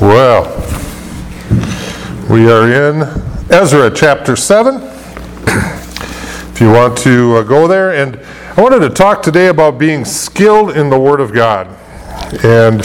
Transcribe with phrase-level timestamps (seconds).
[0.00, 0.44] Well,
[2.28, 3.02] we are in
[3.48, 4.74] Ezra chapter 7.
[6.50, 8.16] If you want to uh, go there, and
[8.56, 11.68] I wanted to talk today about being skilled in the Word of God.
[12.44, 12.80] And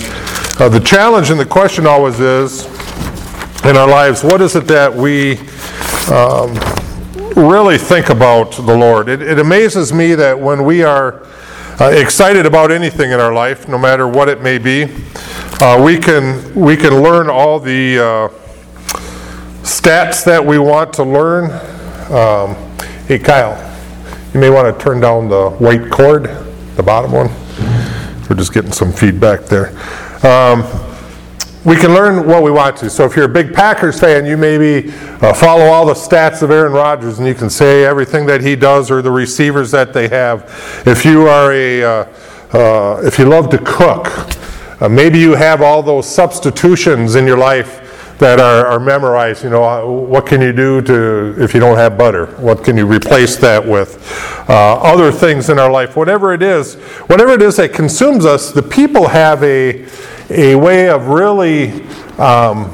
[0.60, 2.66] uh, the challenge and the question always is
[3.66, 5.40] in our lives what is it that we
[6.14, 6.54] um,
[7.36, 9.10] really think about the Lord?
[9.10, 11.26] It, it amazes me that when we are
[11.80, 14.86] uh, excited about anything in our life, no matter what it may be,
[15.62, 18.30] uh, we can we can learn all the uh,
[19.64, 21.52] stats that we want to learn.
[22.12, 22.56] Um,
[23.08, 23.58] hey, Kyle,
[24.34, 26.24] you may want to turn down the white cord,
[26.76, 27.28] the bottom one.
[28.30, 29.70] We're just getting some feedback there.
[30.26, 30.64] Um,
[31.66, 32.90] we can learn what we want to.
[32.90, 34.92] So if you're a big Packers fan, you maybe
[35.22, 38.56] uh, follow all the stats of Aaron Rodgers and you can say everything that he
[38.56, 40.84] does or the receivers that they have.
[40.86, 42.06] If you are a, uh,
[42.54, 44.08] uh, if you love to cook,
[44.80, 49.44] uh, maybe you have all those substitutions in your life that are, are, memorized.
[49.44, 52.28] You know, uh, what can you do to if you don't have butter?
[52.38, 53.98] What can you replace that with?
[54.50, 56.76] Uh, other things in our life, whatever it is,
[57.08, 59.88] whatever it is that consumes us, the people have a
[60.30, 61.82] a way of really
[62.18, 62.72] um,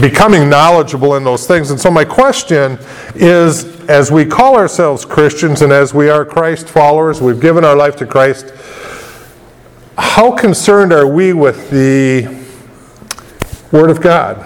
[0.00, 1.70] becoming knowledgeable in those things.
[1.70, 2.78] And so, my question
[3.14, 7.76] is as we call ourselves Christians and as we are Christ followers, we've given our
[7.76, 8.52] life to Christ,
[9.98, 12.44] how concerned are we with the
[13.72, 14.38] Word of God?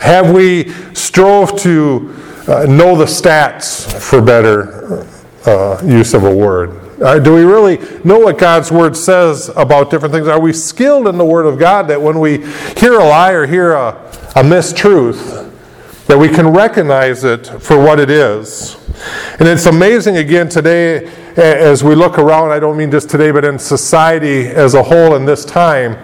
[0.00, 2.14] Have we strove to
[2.46, 5.06] uh, know the stats for better
[5.46, 7.02] uh, use of a word?
[7.02, 10.28] Uh, do we really know what God's Word says about different things?
[10.28, 12.38] Are we skilled in the Word of God that when we
[12.76, 13.88] hear a lie or hear a,
[14.36, 15.50] a mistruth,
[16.06, 18.76] that we can recognize it for what it is?
[19.40, 23.44] And it's amazing again today as we look around, I don't mean just today, but
[23.44, 25.96] in society as a whole in this time,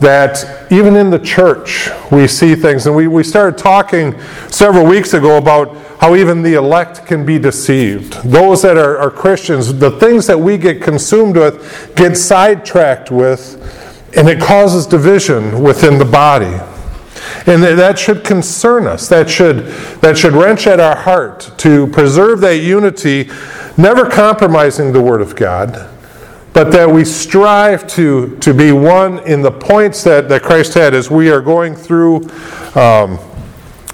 [0.00, 2.86] that even in the church we see things.
[2.86, 7.38] And we, we started talking several weeks ago about how even the elect can be
[7.38, 8.14] deceived.
[8.24, 13.60] Those that are, are Christians, the things that we get consumed with, get sidetracked with,
[14.16, 16.60] and it causes division within the body.
[17.46, 19.08] And that should concern us.
[19.08, 19.66] That should,
[20.00, 23.28] that should wrench at our heart to preserve that unity,
[23.76, 25.90] never compromising the Word of God,
[26.54, 30.94] but that we strive to, to be one in the points that, that Christ had
[30.94, 32.30] as we are going through
[32.76, 33.18] um,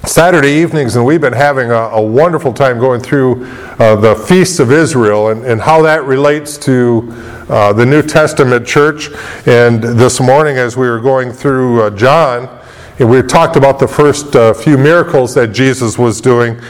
[0.06, 3.44] Saturday evenings, and we've been having a, a wonderful time going through
[3.78, 7.08] uh, the feasts of Israel and, and how that relates to
[7.48, 9.10] uh, the New Testament church.
[9.46, 12.59] And this morning, as we were going through uh, John,
[13.08, 16.60] we talked about the first uh, few miracles that Jesus was doing.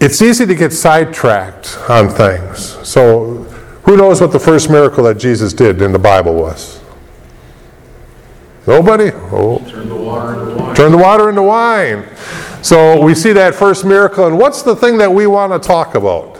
[0.00, 2.76] It's easy to get sidetracked on things.
[2.86, 3.44] So,
[3.84, 6.80] who knows what the first miracle that Jesus did in the Bible was?
[8.66, 9.12] Nobody?
[9.14, 9.58] Oh.
[9.70, 10.74] Turn the water into wine.
[10.74, 12.08] Turn the water into wine.
[12.62, 15.94] So we see that first miracle, and what's the thing that we want to talk
[15.94, 16.35] about?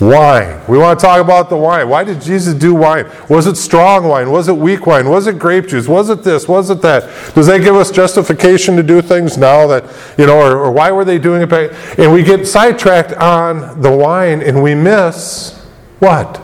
[0.00, 0.60] Wine.
[0.66, 1.88] We want to talk about the wine.
[1.88, 3.06] Why did Jesus do wine?
[3.28, 4.30] Was it strong wine?
[4.30, 5.08] Was it weak wine?
[5.08, 5.86] Was it grape juice?
[5.86, 6.48] Was it this?
[6.48, 7.02] Was it that?
[7.34, 9.84] Does that give us justification to do things now that,
[10.18, 11.70] you know, or, or why were they doing it back?
[11.98, 15.62] And we get sidetracked on the wine and we miss
[15.98, 16.40] what?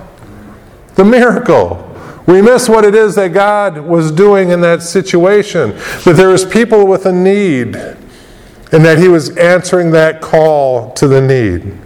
[0.94, 1.84] The miracle.
[2.26, 5.70] We miss what it is that God was doing in that situation.
[6.04, 11.08] That there was people with a need and that He was answering that call to
[11.08, 11.76] the need.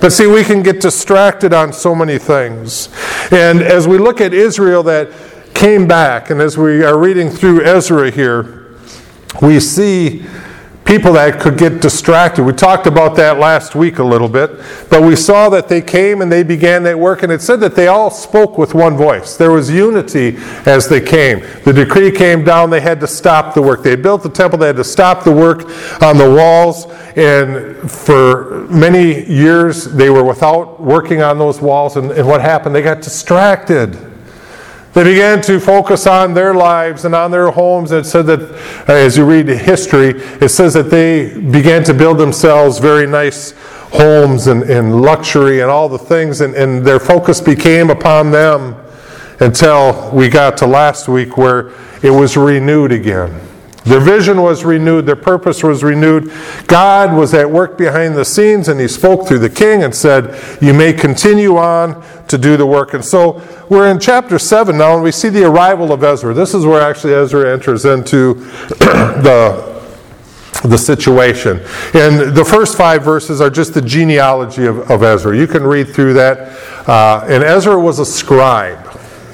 [0.00, 2.88] But see, we can get distracted on so many things.
[3.30, 5.10] And as we look at Israel that
[5.54, 8.76] came back, and as we are reading through Ezra here,
[9.40, 10.24] we see
[10.86, 12.44] people that could get distracted.
[12.44, 14.52] We talked about that last week a little bit,
[14.88, 17.74] but we saw that they came and they began that work, and it said that
[17.74, 19.36] they all spoke with one voice.
[19.36, 21.40] There was unity as they came.
[21.64, 23.82] The decree came down, they had to stop the work.
[23.82, 25.64] They had built the temple, they had to stop the work
[26.02, 26.86] on the walls,
[27.16, 32.74] and for many years they were without working on those walls, and, and what happened?
[32.74, 34.15] They got distracted.
[34.96, 37.92] They began to focus on their lives and on their homes.
[37.92, 38.40] It said that,
[38.88, 43.06] uh, as you read the history, it says that they began to build themselves very
[43.06, 43.52] nice
[43.92, 48.74] homes and, and luxury and all the things, and, and their focus became upon them
[49.40, 51.72] until we got to last week where
[52.02, 53.45] it was renewed again.
[53.86, 56.32] Their vision was renewed, their purpose was renewed.
[56.66, 60.60] God was at work behind the scenes, and He spoke through the king and said,
[60.60, 62.94] You may continue on to do the work.
[62.94, 66.34] And so we're in chapter 7 now, and we see the arrival of Ezra.
[66.34, 68.34] This is where actually Ezra enters into
[68.78, 69.76] the
[70.64, 71.58] the situation.
[71.94, 75.36] And the first five verses are just the genealogy of, of Ezra.
[75.36, 76.88] You can read through that.
[76.88, 78.85] Uh, and Ezra was a scribe.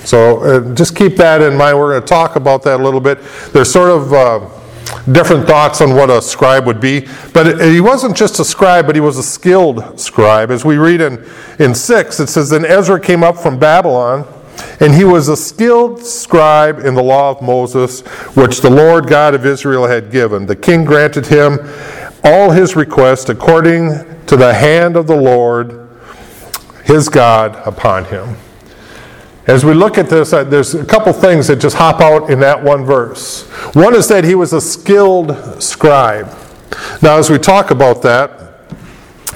[0.04, 1.78] So uh, just keep that in mind.
[1.78, 3.18] We're going to talk about that a little bit.
[3.52, 4.48] There's sort of uh,
[5.10, 7.06] different thoughts on what a scribe would be.
[7.32, 10.50] But he wasn't just a scribe, but he was a skilled scribe.
[10.50, 11.24] As we read in,
[11.58, 14.26] in 6, it says, Then Ezra came up from Babylon,
[14.80, 18.00] and he was a skilled scribe in the law of Moses,
[18.36, 20.46] which the Lord God of Israel had given.
[20.46, 21.58] The king granted him
[22.24, 23.90] all his requests according
[24.26, 25.88] to the hand of the Lord,
[26.84, 28.36] his God, upon him.
[29.46, 32.38] As we look at this, uh, there's a couple things that just hop out in
[32.40, 33.42] that one verse.
[33.74, 36.26] One is that he was a skilled scribe.
[37.02, 38.54] Now, as we talk about that,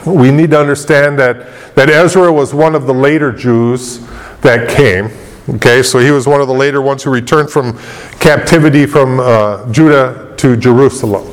[0.07, 3.99] we need to understand that, that Ezra was one of the later Jews
[4.43, 5.11] that came.
[5.57, 7.77] Okay, so he was one of the later ones who returned from
[8.21, 11.33] captivity from uh, Judah to Jerusalem.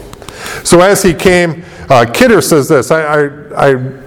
[0.63, 4.02] So as he came, uh, Kidner says this I, I, I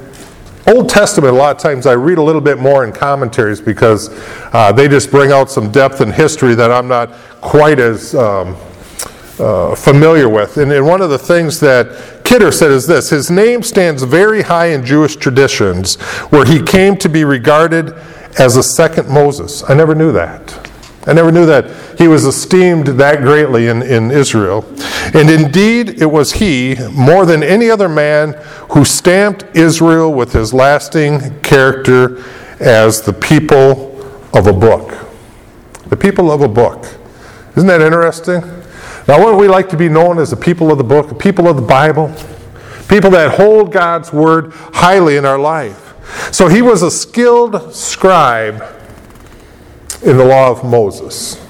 [0.68, 4.10] Old Testament, a lot of times I read a little bit more in commentaries because
[4.52, 8.56] uh, they just bring out some depth and history that I'm not quite as um,
[9.38, 10.56] uh, familiar with.
[10.56, 14.42] And, and, one of the things that Kidner said is this His name stands very
[14.42, 17.92] high in Jewish traditions, where he came to be regarded
[18.38, 19.62] as a second Moses.
[19.68, 20.70] I never knew that.
[21.06, 24.64] I never knew that he was esteemed that greatly in, in Israel.
[25.14, 28.32] And indeed, it was he, more than any other man,
[28.70, 32.24] who stamped Israel with his lasting character
[32.58, 33.96] as the people
[34.34, 35.06] of a book.
[35.88, 36.84] The people of a book.
[37.56, 38.40] Isn't that interesting?
[39.06, 41.46] Now, wouldn't we like to be known as the people of the book, the people
[41.46, 42.12] of the Bible?
[42.88, 45.94] People that hold God's word highly in our life.
[46.32, 48.75] So he was a skilled scribe
[50.02, 51.42] in the law of Moses.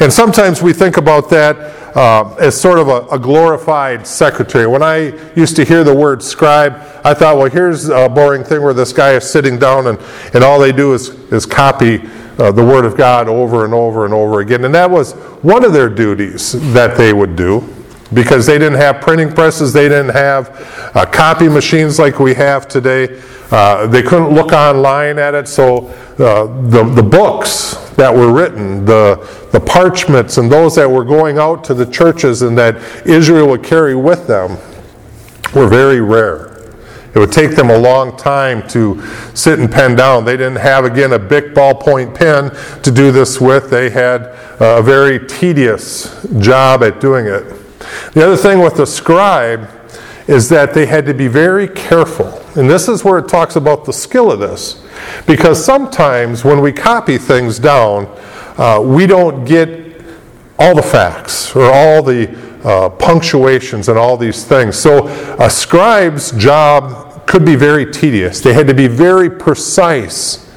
[0.00, 1.56] And sometimes we think about that
[1.96, 4.66] uh, as sort of a, a, glorified secretary.
[4.66, 8.62] When I used to hear the word scribe, I thought, well, here's a boring thing
[8.62, 9.98] where this guy is sitting down and,
[10.34, 12.02] and all they do is, is copy
[12.38, 14.64] uh, the Word of God over and over and over again.
[14.66, 17.66] And that was one of their duties that they would do
[18.12, 22.68] because they didn't have printing presses, they didn't have uh, copy machines like we have
[22.68, 23.20] today.
[23.50, 25.86] Uh, they couldn't look online at it, so
[26.18, 29.16] uh, the, the books that were written, the,
[29.52, 32.76] the parchments, and those that were going out to the churches and that
[33.06, 34.58] Israel would carry with them
[35.54, 36.56] were very rare.
[37.14, 39.02] It would take them a long time to
[39.32, 40.26] sit and pen down.
[40.26, 42.50] They didn't have, again, a big ballpoint pen
[42.82, 43.70] to do this with.
[43.70, 44.22] They had
[44.60, 47.44] a very tedious job at doing it.
[48.12, 49.70] The other thing with the scribe
[50.26, 52.45] is that they had to be very careful.
[52.56, 54.82] And this is where it talks about the skill of this.
[55.26, 58.06] Because sometimes when we copy things down,
[58.56, 60.00] uh, we don't get
[60.58, 64.76] all the facts or all the uh, punctuations and all these things.
[64.76, 65.06] So
[65.38, 68.40] a scribe's job could be very tedious.
[68.40, 70.50] They had to be very precise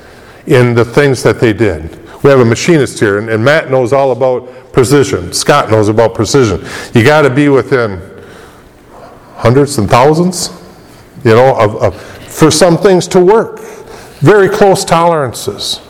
[0.48, 1.98] in the things that they did.
[2.24, 5.31] We have a machinist here, and, and Matt knows all about precision.
[5.34, 6.66] Scott knows about precision.
[6.94, 8.02] You got to be within
[9.36, 10.50] hundreds and thousands,
[11.24, 13.60] you know, of, of, for some things to work.
[14.19, 15.81] Very close tolerances.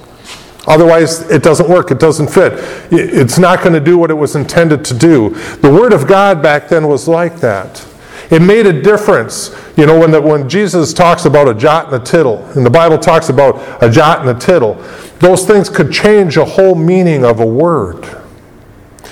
[0.68, 2.54] Otherwise, it doesn't work, it doesn't fit.
[2.92, 5.30] It's not going to do what it was intended to do.
[5.58, 7.86] The Word of God back then was like that.
[8.30, 9.56] It made a difference.
[9.76, 12.70] You know, when, the, when Jesus talks about a jot and a tittle, and the
[12.70, 14.76] Bible talks about a jot and a tittle,
[15.20, 18.08] those things could change a whole meaning of a word.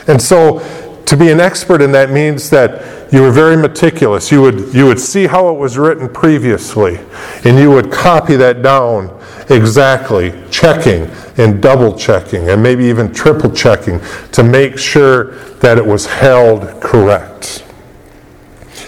[0.08, 0.60] And so,
[1.07, 4.30] to be an expert in that means that you were very meticulous.
[4.30, 6.99] You would, you would see how it was written previously,
[7.45, 9.18] and you would copy that down
[9.49, 14.02] exactly, checking and double checking, and maybe even triple checking
[14.33, 17.64] to make sure that it was held correct.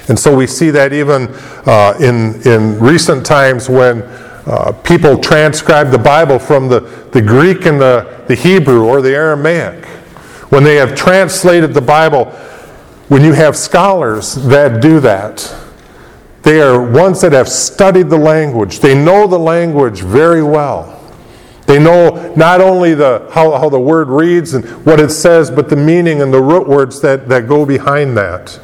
[0.10, 1.30] And so we see that even
[1.66, 7.66] uh, in, in recent times when uh, people transcribe the Bible from the, the Greek
[7.66, 9.86] and the, the Hebrew or the Aramaic.
[10.50, 12.26] When they have translated the Bible,
[13.08, 15.56] when you have scholars that do that,
[16.44, 18.80] they are ones that have studied the language.
[18.80, 20.96] They know the language very well.
[21.66, 25.70] They know not only the, how, how the word reads and what it says, but
[25.70, 28.60] the meaning and the root words that, that go behind that.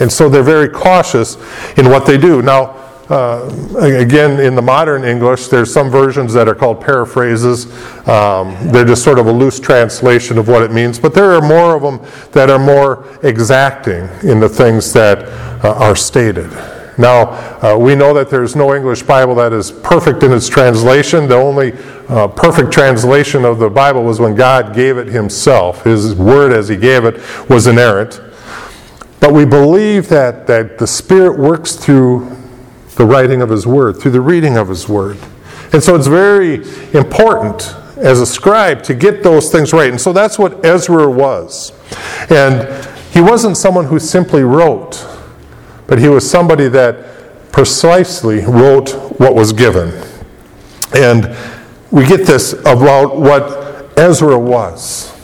[0.00, 1.36] And so they're very cautious
[1.76, 2.40] in what they do.
[2.40, 3.48] Now, uh,
[3.78, 7.66] again, in the modern English, there's some versions that are called paraphrases.
[8.06, 11.40] Um, they're just sort of a loose translation of what it means, but there are
[11.40, 15.22] more of them that are more exacting in the things that
[15.64, 16.50] uh, are stated.
[16.98, 17.28] Now,
[17.62, 21.28] uh, we know that there's no English Bible that is perfect in its translation.
[21.28, 21.72] The only
[22.08, 25.84] uh, perfect translation of the Bible was when God gave it Himself.
[25.84, 28.20] His word, as He gave it, was inerrant.
[29.20, 32.37] But we believe that, that the Spirit works through
[32.98, 35.16] the writing of His Word, through the reading of His Word.
[35.72, 36.56] And so it's very
[36.92, 39.88] important as a scribe to get those things right.
[39.88, 41.72] And so that's what Ezra was.
[42.28, 45.06] And he wasn't someone who simply wrote,
[45.86, 48.90] but he was somebody that precisely wrote
[49.20, 49.92] what was given.
[50.96, 51.36] And
[51.90, 55.14] we get this about what Ezra was.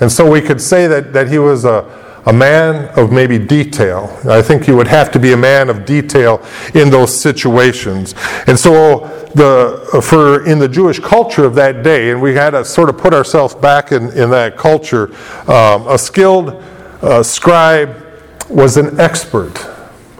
[0.00, 4.18] And so we could say that, that he was a, a man of maybe detail.
[4.28, 8.14] I think you would have to be a man of detail in those situations.
[8.46, 12.64] And so the for in the Jewish culture of that day, and we had to
[12.64, 15.14] sort of put ourselves back in, in that culture,
[15.50, 16.62] um, a skilled
[17.02, 18.04] uh, scribe
[18.48, 19.66] was an expert.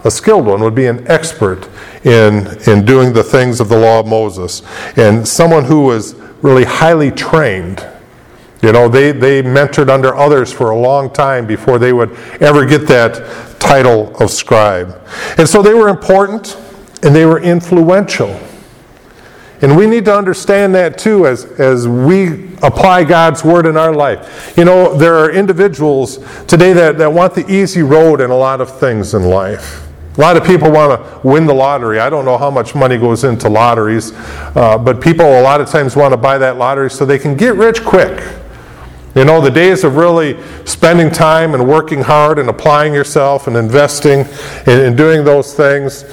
[0.03, 1.67] A skilled one would be an expert
[2.03, 4.61] in, in doing the things of the law of Moses.
[4.97, 7.83] And someone who was really highly trained
[8.65, 12.65] you know, they, they mentored under others for a long time before they would ever
[12.65, 14.99] get that title of scribe.
[15.37, 16.57] And so they were important
[17.03, 18.39] and they were influential.
[19.61, 23.93] And we need to understand that too as, as we apply God's word in our
[23.93, 24.55] life.
[24.57, 26.17] You know, there are individuals
[26.47, 29.83] today that, that want the easy road in a lot of things in life.
[30.17, 31.99] A lot of people want to win the lottery.
[31.99, 34.11] I don't know how much money goes into lotteries,
[34.55, 37.37] uh, but people a lot of times want to buy that lottery so they can
[37.37, 38.23] get rich quick.
[39.15, 43.55] You know, the days of really spending time and working hard and applying yourself and
[43.55, 44.25] investing
[44.65, 46.03] and, doing those things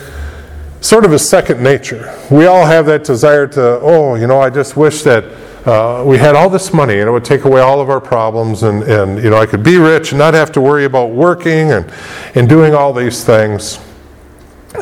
[0.80, 2.16] sort of is second nature.
[2.30, 5.24] We all have that desire to, oh, you know, I just wish that
[5.66, 8.62] uh, we had all this money and it would take away all of our problems
[8.62, 11.72] and, and, you know, I could be rich and not have to worry about working
[11.72, 11.92] and,
[12.36, 13.80] and doing all these things.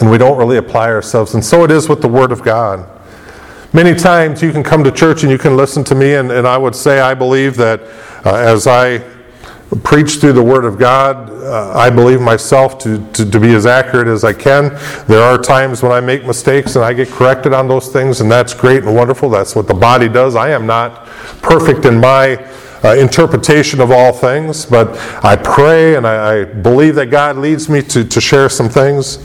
[0.01, 1.33] And we don't really apply ourselves.
[1.33, 2.87] And so it is with the Word of God.
[3.73, 6.45] Many times you can come to church and you can listen to me, and, and
[6.45, 7.81] I would say I believe that
[8.25, 8.99] uh, as I
[9.85, 13.67] preach through the Word of God, uh, I believe myself to, to, to, be as
[13.67, 14.77] accurate as I can.
[15.07, 18.31] There are times when I make mistakes and I get corrected on those things, and
[18.31, 19.31] that's great and wonderful.
[19.31, 20.35] That's what the body does.
[20.35, 21.07] I am not
[21.41, 22.37] perfect in my
[22.83, 27.69] uh, interpretation of all things, but I pray and I, I believe that God leads
[27.69, 29.19] me to, to share some things.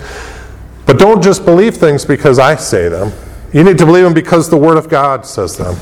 [0.85, 3.11] But don't just believe things because I say them.
[3.51, 5.75] You need to believe them because the Word of God says them.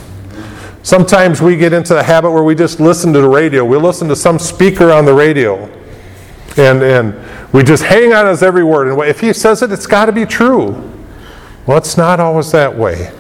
[0.83, 3.63] Sometimes we get into the habit where we just listen to the radio.
[3.63, 5.63] We listen to some speaker on the radio.
[6.57, 8.89] And, and we just hang on his every word.
[8.89, 10.91] And if he says it, it's got to be true.
[11.65, 13.11] Well, it's not always that way.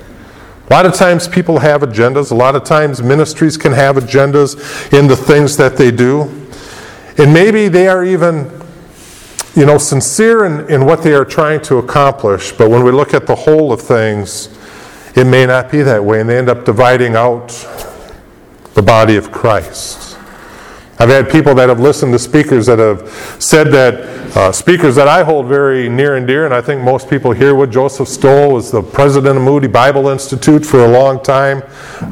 [0.69, 2.31] A lot of times people have agendas.
[2.31, 6.23] A lot of times ministries can have agendas in the things that they do.
[7.17, 8.61] And maybe they are even
[9.55, 13.13] you know, sincere in, in what they are trying to accomplish, but when we look
[13.13, 14.49] at the whole of things,
[15.15, 17.49] it may not be that way, and they end up dividing out
[18.73, 20.17] the body of Christ.
[20.99, 23.09] I've had people that have listened to speakers that have
[23.41, 23.95] said that,
[24.37, 27.55] uh, speakers that I hold very near and dear, and I think most people here
[27.55, 27.71] would.
[27.71, 31.63] Joseph Stowell was the president of Moody Bible Institute for a long time.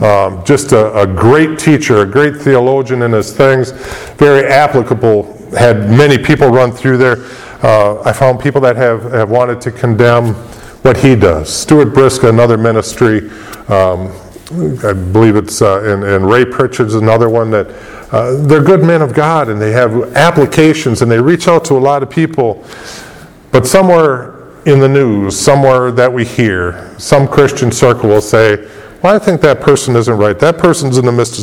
[0.03, 3.71] Um, just a, a great teacher, a great theologian in his things,
[4.17, 7.17] very applicable had many people run through there.
[7.63, 10.33] Uh, I found people that have, have wanted to condemn
[10.81, 11.53] what he does.
[11.53, 13.29] Stuart Briscoe, another ministry,
[13.67, 14.11] um,
[14.83, 17.67] I believe it's, uh, and, and, Ray Pritchard's another one that
[18.11, 21.75] uh, they're good men of God and they have applications and they reach out to
[21.75, 22.65] a lot of people.
[23.51, 28.67] But somewhere in the news, somewhere that we hear, some Christian circle will say,
[29.01, 30.37] well, I think that person isn't right.
[30.37, 31.35] That person's in the midst.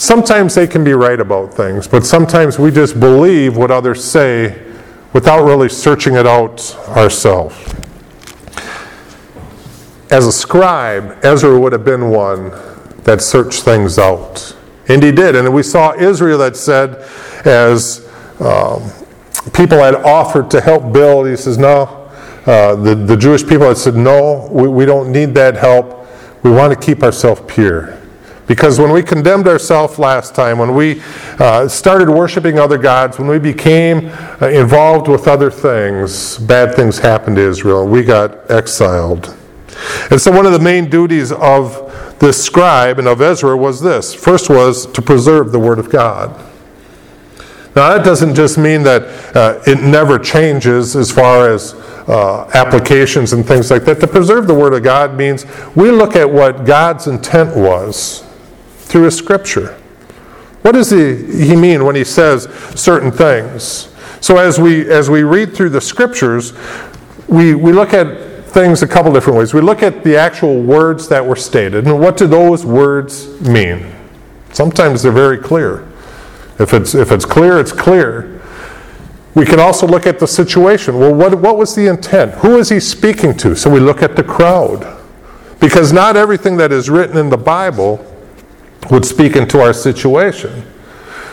[0.00, 4.64] Sometimes they can be right about things, but sometimes we just believe what others say
[5.12, 7.56] without really searching it out ourselves.
[10.10, 12.50] As a scribe, Ezra would have been one
[13.04, 14.56] that searched things out.
[14.88, 15.36] And he did.
[15.36, 16.96] And we saw Israel that said,
[17.46, 18.08] as
[18.40, 18.90] um,
[19.52, 21.94] people had offered to help build, he says, No.
[22.46, 26.06] Uh, the, the Jewish people had said, No, we, we don't need that help.
[26.42, 27.98] We want to keep ourselves pure.
[28.46, 31.02] Because when we condemned ourselves last time, when we
[31.38, 34.10] uh, started worshiping other gods, when we became
[34.40, 37.86] uh, involved with other things, bad things happened to Israel.
[37.86, 39.37] We got exiled.
[40.10, 44.14] And so, one of the main duties of this scribe and of Ezra was this
[44.14, 46.30] first was to preserve the Word of God.
[47.76, 51.74] Now, that doesn't just mean that uh, it never changes as far as
[52.08, 54.00] uh, applications and things like that.
[54.00, 58.26] To preserve the Word of God means we look at what God's intent was
[58.78, 59.78] through his scripture.
[60.62, 63.94] What does he, he mean when he says certain things?
[64.20, 66.52] So as we as we read through the scriptures,
[67.28, 68.06] we, we look at
[68.48, 69.54] things a couple different ways.
[69.54, 73.86] We look at the actual words that were stated, and what do those words mean?
[74.52, 75.86] Sometimes they're very clear.
[76.58, 78.40] If it's if it's clear, it's clear.
[79.34, 80.98] We can also look at the situation.
[80.98, 82.34] Well, what, what was the intent?
[82.36, 83.54] Who is he speaking to?
[83.54, 84.96] So we look at the crowd.
[85.60, 88.04] Because not everything that is written in the Bible
[88.90, 90.64] would speak into our situation.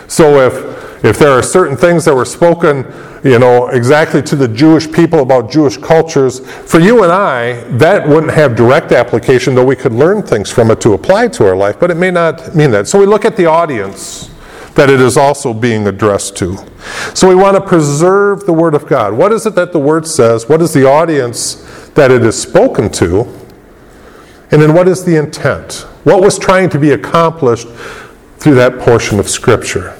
[0.08, 2.84] So if if there are certain things that were spoken,
[3.26, 8.08] you know, exactly to the Jewish people about Jewish cultures, for you and I, that
[8.08, 11.56] wouldn't have direct application, though we could learn things from it to apply to our
[11.56, 12.86] life, but it may not mean that.
[12.86, 14.30] So we look at the audience
[14.76, 16.56] that it is also being addressed to.
[17.14, 19.14] So we want to preserve the Word of God.
[19.14, 20.48] What is it that the Word says?
[20.48, 21.54] What is the audience
[21.94, 23.22] that it is spoken to?
[24.52, 25.86] And then what is the intent?
[26.04, 27.66] What was trying to be accomplished
[28.38, 29.98] through that portion of Scripture?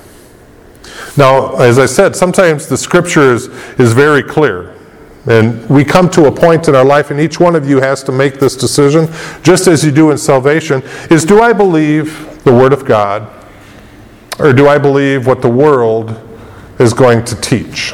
[1.16, 3.46] Now, as I said, sometimes the Scripture is,
[3.78, 4.75] is very clear.
[5.26, 8.02] And we come to a point in our life, and each one of you has
[8.04, 9.08] to make this decision,
[9.42, 13.28] just as you do in salvation, is do I believe the Word of God,
[14.38, 16.20] or do I believe what the world
[16.78, 17.92] is going to teach?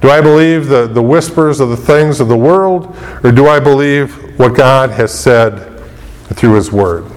[0.00, 3.60] Do I believe the, the whispers of the things of the world, or do I
[3.60, 5.78] believe what God has said
[6.34, 7.11] through His Word?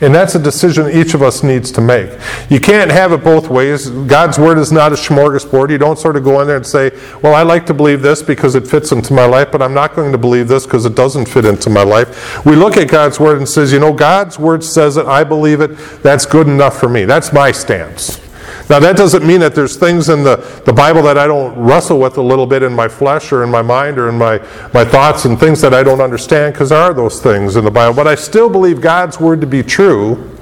[0.00, 2.10] And that's a decision each of us needs to make.
[2.48, 3.90] You can't have it both ways.
[3.90, 5.70] God's Word is not a smorgasbord.
[5.70, 6.90] You don't sort of go in there and say,
[7.22, 9.94] Well, I like to believe this because it fits into my life, but I'm not
[9.94, 12.44] going to believe this because it doesn't fit into my life.
[12.44, 15.60] We look at God's Word and says, You know, God's Word says it, I believe
[15.60, 17.04] it, that's good enough for me.
[17.04, 18.27] That's my stance.
[18.70, 21.98] Now, that doesn't mean that there's things in the, the Bible that I don't wrestle
[21.98, 24.38] with a little bit in my flesh or in my mind or in my,
[24.74, 27.70] my thoughts and things that I don't understand, because there are those things in the
[27.70, 27.94] Bible.
[27.94, 30.36] But I still believe God's word to be true.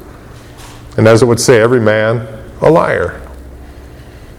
[0.99, 2.27] And as it would say, every man
[2.63, 3.23] a liar.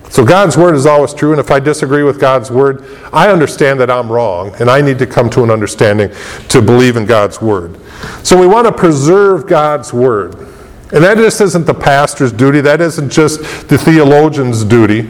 [0.10, 3.80] So God's word is always true, and if I disagree with God's word, I understand
[3.82, 6.10] that I'm wrong, and I need to come to an understanding
[6.50, 7.78] to believe in God's word.
[8.24, 10.47] So we want to preserve God's word.
[10.94, 15.10] And that just isn't the pastor's duty, that isn't just the theologian's duty.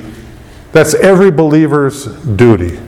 [0.72, 2.79] That's every believer's duty.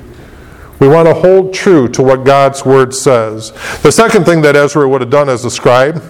[0.79, 3.51] We want to hold true to what God's word says.
[3.81, 6.01] The second thing that Ezra would have done as a scribe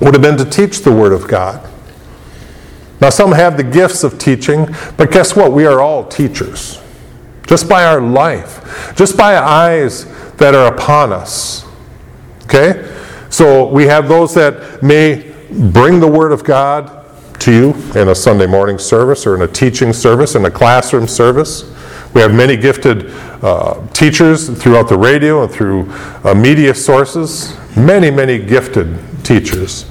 [0.00, 1.68] would have been to teach the word of God.
[3.00, 4.66] Now, some have the gifts of teaching,
[4.96, 5.52] but guess what?
[5.52, 6.80] We are all teachers.
[7.46, 11.66] Just by our life, just by eyes that are upon us.
[12.44, 12.88] Okay?
[13.28, 17.04] So we have those that may bring the Word of God
[17.40, 21.06] to you in a Sunday morning service or in a teaching service, in a classroom
[21.06, 21.64] service.
[22.14, 23.10] We have many gifted
[23.42, 25.90] uh, teachers throughout the radio and through
[26.24, 29.90] uh, media sources, many, many gifted teachers.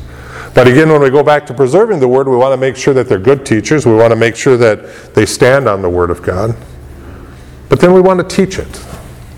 [0.53, 2.93] But again, when we go back to preserving the Word, we want to make sure
[2.93, 3.85] that they're good teachers.
[3.85, 6.55] We want to make sure that they stand on the Word of God.
[7.69, 8.85] But then we want to teach it.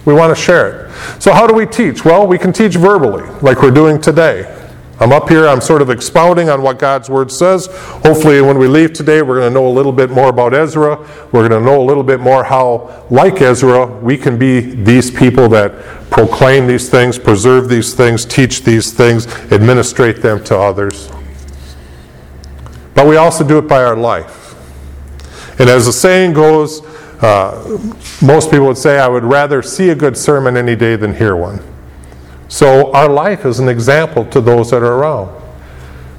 [0.05, 1.21] We want to share it.
[1.21, 2.03] So, how do we teach?
[2.03, 4.62] Well, we can teach verbally, like we're doing today.
[4.99, 7.67] I'm up here, I'm sort of expounding on what God's Word says.
[7.67, 10.97] Hopefully, when we leave today, we're going to know a little bit more about Ezra.
[11.32, 15.10] We're going to know a little bit more how, like Ezra, we can be these
[15.10, 15.73] people that
[16.12, 21.10] proclaim these things, preserve these things, teach these things, administrate them to others.
[22.93, 24.53] But we also do it by our life.
[25.60, 26.86] And as the saying goes,
[27.23, 27.79] uh,
[28.21, 31.36] most people would say, I would rather see a good sermon any day than hear
[31.36, 31.72] one.
[32.53, 35.41] So our life is an example to those that are around.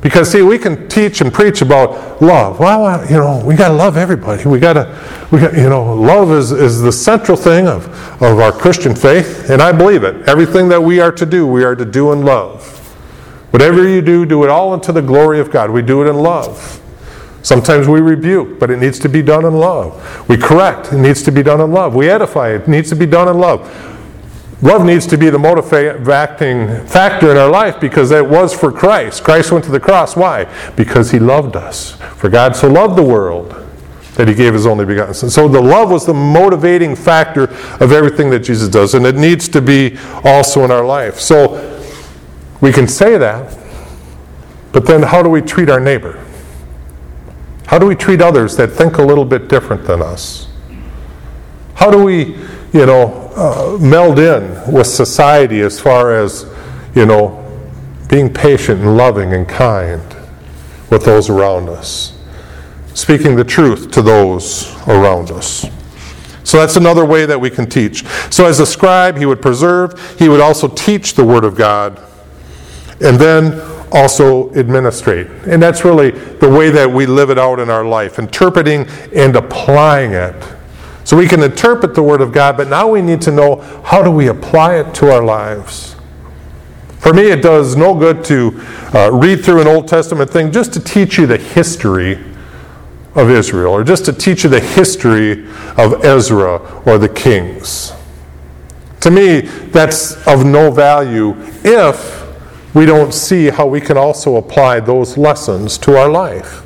[0.00, 2.58] Because see, we can teach and preach about love.
[2.58, 4.44] Well, you know, we got to love everybody.
[4.44, 7.86] We got to, we got, you know, love is, is the central thing of,
[8.20, 10.28] of our Christian faith, and I believe it.
[10.28, 12.66] Everything that we are to do, we are to do in love.
[13.52, 15.70] Whatever you do, do it all unto the glory of God.
[15.70, 16.80] We do it in love.
[17.42, 20.28] Sometimes we rebuke, but it needs to be done in love.
[20.28, 21.94] We correct, it needs to be done in love.
[21.94, 23.92] We edify, it needs to be done in love.
[24.62, 29.24] Love needs to be the motivating factor in our life because it was for Christ.
[29.24, 30.16] Christ went to the cross.
[30.16, 30.44] Why?
[30.76, 31.92] Because he loved us.
[32.16, 33.50] For God so loved the world
[34.14, 35.28] that he gave his only begotten son.
[35.28, 37.44] So the love was the motivating factor
[37.80, 41.18] of everything that Jesus does, and it needs to be also in our life.
[41.18, 41.82] So
[42.60, 43.58] we can say that,
[44.72, 46.24] but then how do we treat our neighbor?
[47.66, 50.48] How do we treat others that think a little bit different than us?
[51.74, 52.38] How do we,
[52.74, 56.44] you know, uh, meld in with society as far as,
[56.96, 57.40] you know,
[58.08, 60.02] being patient and loving and kind
[60.90, 62.18] with those around us,
[62.92, 65.64] speaking the truth to those around us.
[66.42, 68.04] So that's another way that we can teach.
[68.30, 72.02] So, as a scribe, he would preserve, he would also teach the Word of God,
[73.00, 73.60] and then
[73.92, 75.28] also administrate.
[75.46, 79.36] And that's really the way that we live it out in our life, interpreting and
[79.36, 80.53] applying it
[81.04, 84.02] so we can interpret the Word of God, but now we need to know how
[84.02, 85.94] do we apply it to our lives.
[86.98, 88.58] For me, it does no good to
[88.94, 92.18] uh, read through an Old Testament thing just to teach you the history
[93.14, 97.92] of Israel, or just to teach you the history of Ezra or the kings.
[99.00, 102.24] To me, that's of no value if
[102.74, 106.62] we don't see how we can also apply those lessons to our life.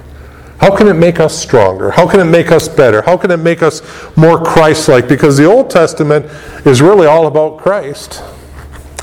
[0.61, 1.91] How can it make us stronger?
[1.91, 3.03] How can it make us better?
[3.03, 3.81] How can it make us
[4.17, 5.09] more Christ like?
[5.09, 6.27] Because the Old Testament
[6.67, 8.23] is really all about Christ.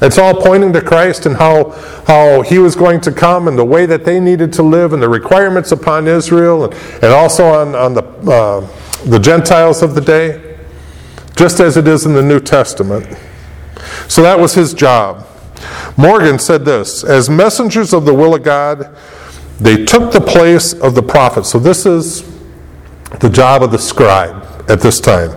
[0.01, 1.71] It's all pointing to Christ and how,
[2.05, 5.01] how he was going to come and the way that they needed to live and
[5.01, 8.67] the requirements upon Israel and, and also on, on the, uh,
[9.05, 10.57] the Gentiles of the day,
[11.37, 13.17] just as it is in the New Testament.
[14.09, 15.25] So that was his job.
[15.95, 18.97] Morgan said this As messengers of the will of God,
[19.59, 21.45] they took the place of the prophet.
[21.45, 22.23] So this is
[23.19, 25.31] the job of the scribe at this time.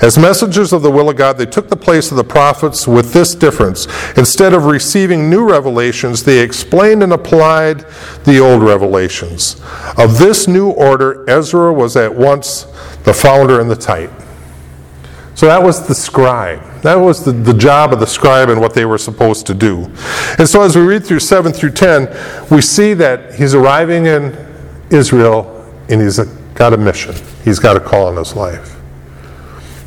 [0.00, 3.12] As messengers of the will of God, they took the place of the prophets with
[3.12, 3.86] this difference.
[4.16, 7.84] Instead of receiving new revelations, they explained and applied
[8.24, 9.60] the old revelations.
[9.98, 12.62] Of this new order, Ezra was at once
[13.04, 14.12] the founder and the type.
[15.40, 16.62] So that was the scribe.
[16.82, 19.90] That was the, the job of the scribe and what they were supposed to do.
[20.38, 24.36] And so as we read through 7 through 10, we see that he's arriving in
[24.90, 26.18] Israel and he's
[26.52, 27.14] got a mission.
[27.42, 28.76] He's got a call in his life.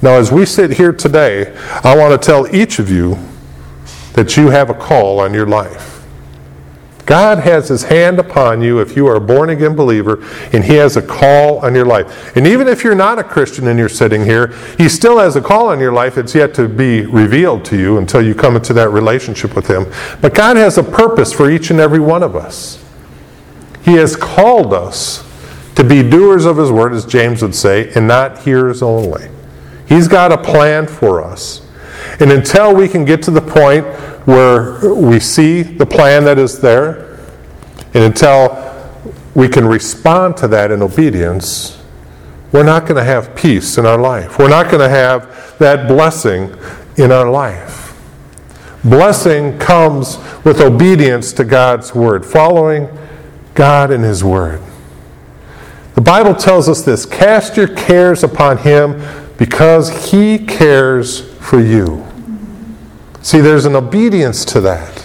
[0.01, 3.19] Now, as we sit here today, I want to tell each of you
[4.13, 5.92] that you have a call on your life.
[7.05, 10.75] God has his hand upon you if you are a born again believer, and he
[10.75, 12.35] has a call on your life.
[12.37, 15.41] And even if you're not a Christian and you're sitting here, he still has a
[15.41, 16.17] call on your life.
[16.17, 19.85] It's yet to be revealed to you until you come into that relationship with him.
[20.21, 22.83] But God has a purpose for each and every one of us.
[23.83, 25.29] He has called us
[25.75, 29.29] to be doers of his word, as James would say, and not hearers only.
[29.87, 31.62] He's got a plan for us.
[32.19, 33.85] And until we can get to the point
[34.27, 37.19] where we see the plan that is there,
[37.93, 38.59] and until
[39.35, 41.81] we can respond to that in obedience,
[42.51, 44.37] we're not going to have peace in our life.
[44.37, 46.55] We're not going to have that blessing
[46.97, 47.83] in our life.
[48.83, 52.89] Blessing comes with obedience to God's word, following
[53.55, 54.61] God and His word.
[55.95, 59.01] The Bible tells us this cast your cares upon Him
[59.37, 62.05] because He cares for you.
[63.21, 64.99] See, there's an obedience to that.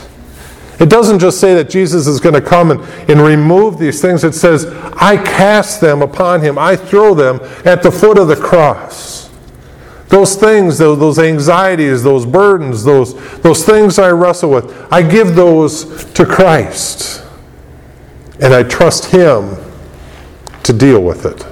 [0.81, 4.22] It doesn't just say that Jesus is going to come and, and remove these things.
[4.22, 6.57] It says, I cast them upon him.
[6.57, 9.29] I throw them at the foot of the cross.
[10.09, 15.35] Those things, those, those anxieties, those burdens, those, those things I wrestle with, I give
[15.35, 17.24] those to Christ.
[18.40, 19.57] And I trust him
[20.62, 21.44] to deal with it.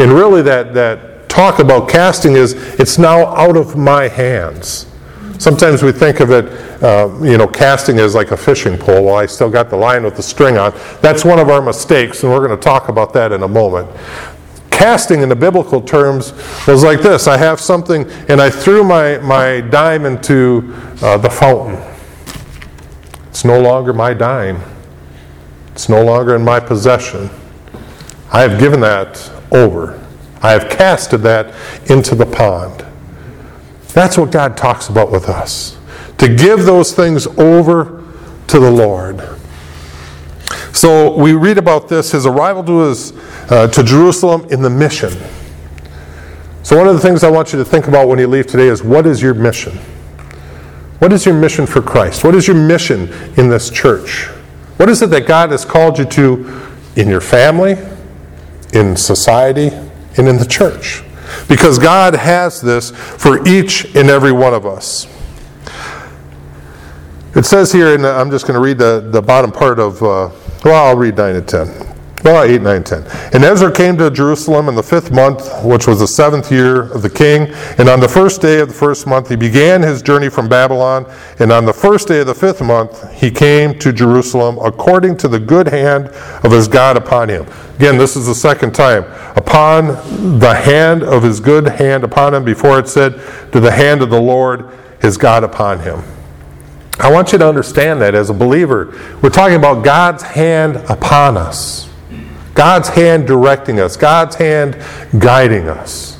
[0.00, 4.86] And really, that, that talk about casting is it's now out of my hands.
[5.38, 6.46] Sometimes we think of it,
[6.82, 9.04] uh, you know, casting as like a fishing pole.
[9.04, 10.72] Well, I still got the line with the string on.
[11.00, 13.88] That's one of our mistakes, and we're going to talk about that in a moment.
[14.72, 16.32] Casting in the biblical terms
[16.66, 21.30] was like this I have something, and I threw my, my dime into uh, the
[21.30, 21.80] fountain.
[23.28, 24.60] It's no longer my dime,
[25.72, 27.30] it's no longer in my possession.
[28.32, 30.04] I have given that over.
[30.42, 31.54] I have casted that
[31.90, 32.84] into the pond.
[33.88, 35.76] That's what God talks about with us.
[36.18, 38.04] To give those things over
[38.48, 39.22] to the Lord.
[40.72, 43.12] So we read about this, his arrival to, his,
[43.50, 45.12] uh, to Jerusalem in the mission.
[46.62, 48.68] So, one of the things I want you to think about when you leave today
[48.68, 49.72] is what is your mission?
[50.98, 52.24] What is your mission for Christ?
[52.24, 54.26] What is your mission in this church?
[54.76, 57.76] What is it that God has called you to in your family,
[58.74, 59.70] in society,
[60.18, 61.02] and in the church?
[61.48, 65.06] Because God has this for each and every one of us.
[67.34, 70.30] It says here, and I'm just going to read the, the bottom part of, uh,
[70.64, 71.87] well, I'll read 9 and 10.
[72.24, 73.06] Well, 8, 9, 10.
[73.32, 77.02] And Ezra came to Jerusalem in the fifth month, which was the seventh year of
[77.02, 77.54] the king.
[77.78, 81.06] And on the first day of the first month, he began his journey from Babylon.
[81.38, 85.28] And on the first day of the fifth month, he came to Jerusalem according to
[85.28, 86.08] the good hand
[86.42, 87.46] of his God upon him.
[87.76, 89.04] Again, this is the second time.
[89.36, 89.86] Upon
[90.40, 93.12] the hand of his good hand upon him, before it said,
[93.52, 94.68] to the hand of the Lord,
[95.00, 96.02] his God upon him.
[96.98, 101.36] I want you to understand that as a believer, we're talking about God's hand upon
[101.36, 101.87] us.
[102.58, 104.76] God's hand directing us, God's hand
[105.16, 106.18] guiding us.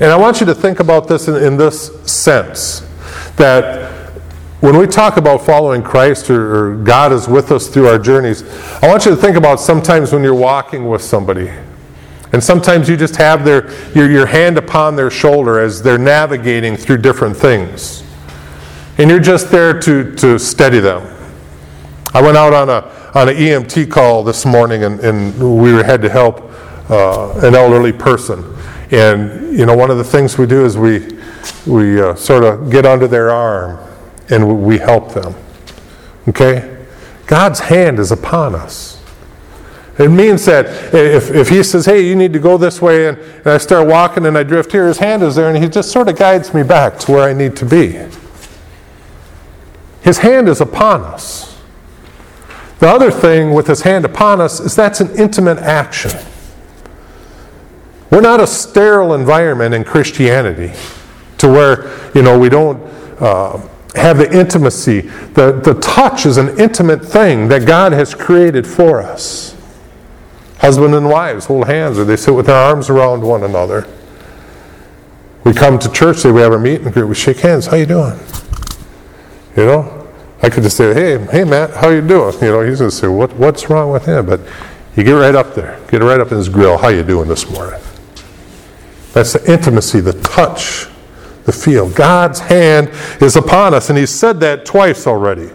[0.00, 2.80] And I want you to think about this in, in this sense
[3.36, 3.88] that
[4.58, 8.42] when we talk about following Christ or, or, God is with us through our journeys,
[8.82, 11.52] I want you to think about sometimes when you're walking with somebody.
[12.32, 16.76] And sometimes you just have their, your, your hand upon their shoulder as they're navigating
[16.76, 18.02] through different things.
[18.98, 21.14] And you're just there to, to steady them.
[22.14, 25.82] I went out on a on an EMT call this morning, and, and we were,
[25.82, 26.40] had to help
[26.90, 28.56] uh, an elderly person.
[28.90, 31.18] And you know, one of the things we do is we
[31.66, 33.78] we uh, sort of get under their arm
[34.30, 35.34] and we help them.
[36.28, 36.86] Okay,
[37.26, 38.98] God's hand is upon us.
[39.98, 43.18] It means that if, if he says, hey, you need to go this way, and,
[43.18, 45.90] and I start walking and I drift here, his hand is there, and he just
[45.90, 47.98] sort of guides me back to where I need to be.
[50.02, 51.47] His hand is upon us.
[52.78, 56.12] The other thing with his hand upon us is that's an intimate action.
[58.10, 60.72] We're not a sterile environment in Christianity
[61.38, 62.80] to where, you know, we don't
[63.20, 63.60] uh,
[63.94, 65.00] have the intimacy.
[65.00, 69.56] The, the touch is an intimate thing that God has created for us.
[70.58, 73.86] Husband and wives hold hands or they sit with their arms around one another.
[75.44, 77.66] We come to church, say we have our meeting group, we shake hands.
[77.66, 78.18] How you doing?
[79.56, 79.97] You know,
[80.42, 82.96] I could just say, "Hey, hey, Matt, how you doing?" You know, he's going to
[82.96, 84.40] say, "What, what's wrong with him?" But
[84.96, 86.78] you get right up there, get right up in his grill.
[86.78, 87.80] How you doing this morning?
[89.12, 90.86] That's the intimacy, the touch,
[91.44, 91.90] the feel.
[91.90, 95.50] God's hand is upon us, and He said that twice already.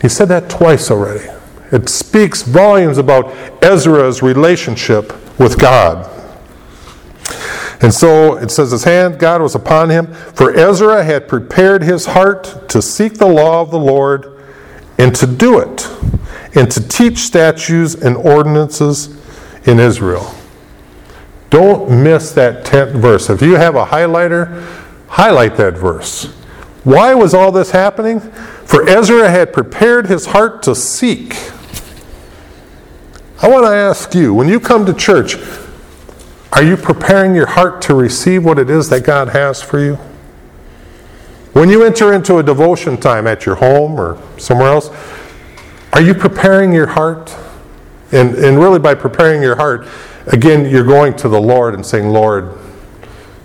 [0.00, 1.26] He said that twice already.
[1.72, 6.10] It speaks volumes about Ezra's relationship with God.
[7.80, 12.06] And so it says, His hand, God was upon him, for Ezra had prepared his
[12.06, 14.42] heart to seek the law of the Lord
[14.98, 15.88] and to do it,
[16.54, 19.08] and to teach statutes and ordinances
[19.66, 20.34] in Israel.
[21.50, 23.28] Don't miss that 10th verse.
[23.28, 24.64] If you have a highlighter,
[25.08, 26.26] highlight that verse.
[26.84, 28.20] Why was all this happening?
[28.20, 31.34] For Ezra had prepared his heart to seek.
[33.42, 35.36] I want to ask you when you come to church,
[36.54, 39.98] are you preparing your heart to receive what it is that God has for you?
[41.52, 44.90] When you enter into a devotion time at your home or somewhere else,
[45.92, 47.36] are you preparing your heart?
[48.12, 49.86] And, and really, by preparing your heart,
[50.26, 52.58] again, you're going to the Lord and saying, Lord,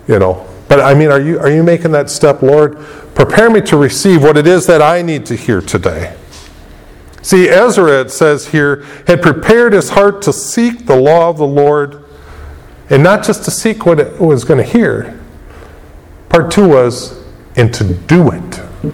[0.07, 0.47] you know.
[0.67, 2.77] But I mean, are you, are you making that step, Lord?
[3.15, 6.15] Prepare me to receive what it is that I need to hear today.
[7.21, 11.47] See, Ezra, it says here, had prepared his heart to seek the law of the
[11.47, 12.03] Lord,
[12.89, 15.19] and not just to seek what it was going to hear.
[16.29, 17.23] Part two was,
[17.55, 18.93] and to do it.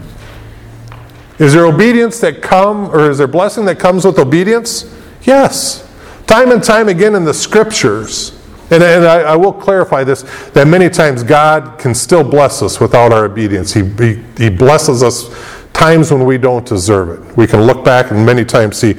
[1.38, 4.91] Is there obedience that come, or is there blessing that comes with obedience?
[5.23, 5.88] Yes.
[6.27, 8.31] Time and time again in the scriptures,
[8.71, 12.79] and, and I, I, will clarify this, that many times God can still bless us
[12.79, 13.73] without our obedience.
[13.73, 15.29] He, he, he blesses us
[15.71, 17.38] times when we don't deserve it.
[17.38, 18.95] We can look back and many times see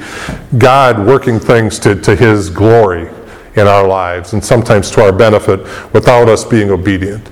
[0.59, 3.09] God working things to, to His glory
[3.57, 5.61] in our lives, and sometimes to our benefit
[5.93, 7.29] without us being obedient.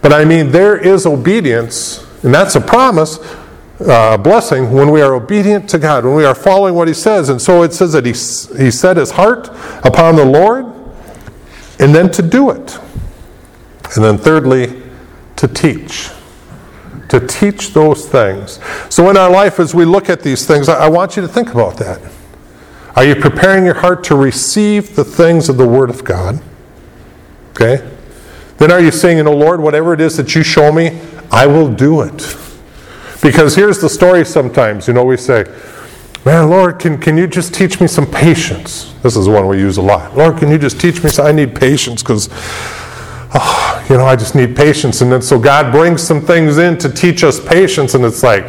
[0.00, 3.18] But I mean, there is obedience, and that's a promise,
[3.80, 7.28] uh, blessing, when we are obedient to God, when we are following what He says.
[7.28, 8.12] And so it says that He,
[8.62, 9.48] he set His heart
[9.84, 10.66] upon the Lord,
[11.78, 12.78] and then to do it.
[13.94, 14.82] And then thirdly,
[15.36, 16.10] to teach
[17.12, 18.58] to teach those things.
[18.88, 21.52] So, in our life, as we look at these things, I want you to think
[21.52, 22.00] about that.
[22.94, 26.42] Are you preparing your heart to receive the things of the Word of God?
[27.50, 27.88] Okay?
[28.58, 31.00] Then are you saying, you know, Lord, whatever it is that you show me,
[31.30, 32.36] I will do it.
[33.22, 35.44] Because here's the story sometimes, you know, we say,
[36.24, 38.94] Man, Lord, can, can you just teach me some patience?
[39.02, 40.16] This is one we use a lot.
[40.16, 41.10] Lord, can you just teach me?
[41.10, 45.00] So I need patience because oh, ah, you know, I just need patience.
[45.00, 48.44] And then so God brings some things in to teach us patience, and it's like,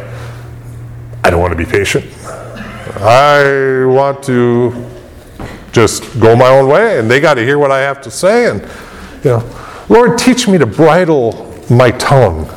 [1.24, 2.04] I don't want to be patient.
[3.04, 4.90] I want to
[5.72, 8.48] just go my own way, and they got to hear what I have to say.
[8.48, 8.62] And,
[9.22, 12.48] you know, Lord, teach me to bridle my tongue.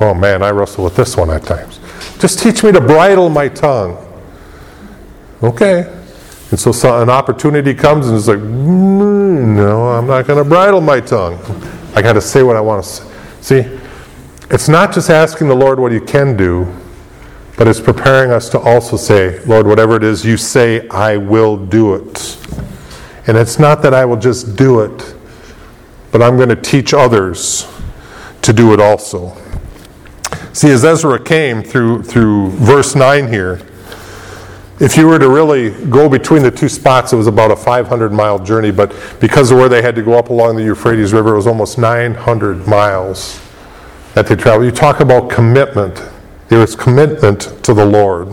[0.00, 1.78] Oh man, I wrestle with this one at times.
[2.18, 3.98] Just teach me to bridle my tongue.
[5.42, 5.92] Okay.
[6.50, 10.48] And so, so an opportunity comes and it's like, mm, no, I'm not going to
[10.48, 11.38] bridle my tongue.
[11.94, 13.10] I got to say what I want to say.
[13.40, 13.78] See,
[14.50, 16.72] it's not just asking the Lord what He can do,
[17.56, 21.56] but it's preparing us to also say, Lord, whatever it is you say, I will
[21.56, 22.38] do it.
[23.26, 25.14] And it's not that I will just do it,
[26.12, 27.66] but I'm going to teach others
[28.42, 29.36] to do it also.
[30.52, 33.60] See, as Ezra came through, through verse 9 here,
[34.80, 38.12] if you were to really go between the two spots, it was about a 500
[38.12, 41.34] mile journey, but because of where they had to go up along the Euphrates River,
[41.34, 43.40] it was almost 900 miles
[44.14, 44.64] that they traveled.
[44.66, 46.00] You talk about commitment.
[46.48, 48.28] There was commitment to the Lord.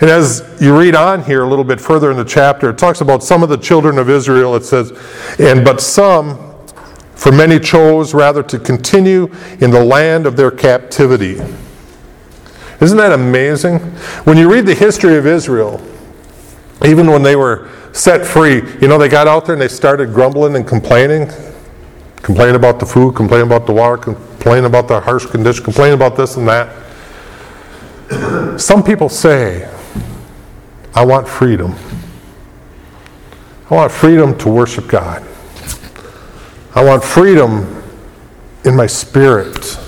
[0.00, 3.02] And as you read on here a little bit further in the chapter, it talks
[3.02, 4.56] about some of the children of Israel.
[4.56, 4.92] It says,
[5.38, 6.54] and but some,
[7.14, 11.38] for many chose rather to continue in the land of their captivity.
[12.80, 13.78] Isn't that amazing?
[14.24, 15.82] When you read the history of Israel,
[16.82, 20.14] even when they were set free, you know, they got out there and they started
[20.14, 21.30] grumbling and complaining.
[22.22, 26.16] Complaining about the food, complaining about the water, complaining about the harsh condition, complain about
[26.16, 26.74] this and that.
[28.58, 29.70] Some people say
[30.94, 31.74] I want freedom.
[33.70, 35.22] I want freedom to worship God.
[36.74, 37.82] I want freedom
[38.64, 39.78] in my spirit.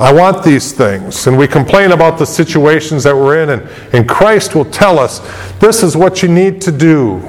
[0.00, 1.28] I want these things.
[1.28, 3.62] And we complain about the situations that we're in, and,
[3.94, 5.20] and Christ will tell us
[5.60, 7.20] this is what you need to do.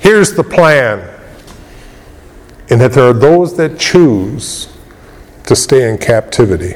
[0.00, 1.10] Here's the plan.
[2.68, 4.73] And that there are those that choose
[5.46, 6.74] to stay in captivity.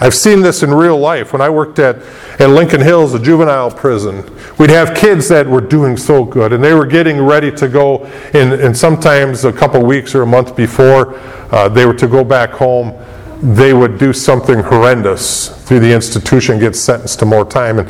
[0.00, 1.32] I've seen this in real life.
[1.32, 1.96] When I worked at,
[2.40, 6.62] at Lincoln Hills, a juvenile prison, we'd have kids that were doing so good, and
[6.62, 10.56] they were getting ready to go, and, and sometimes a couple weeks or a month
[10.56, 11.16] before
[11.54, 12.92] uh, they were to go back home,
[13.40, 17.78] they would do something horrendous through the institution, get sentenced to more time.
[17.78, 17.88] And,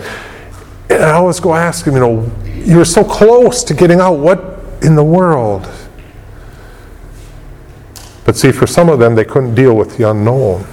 [0.91, 4.19] and I always go ask them, you know, you were so close to getting out.
[4.19, 5.67] What in the world?
[8.25, 10.67] But see, for some of them, they couldn't deal with the unknown.